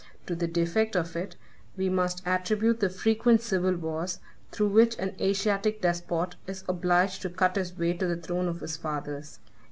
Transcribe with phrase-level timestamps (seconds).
[0.25, 1.35] To the defect of it
[1.77, 4.19] we must attribute the frequent civil wars,
[4.51, 8.61] through which an Asiatic despot is obliged to cut his way to the throne of
[8.61, 9.37] his fathers.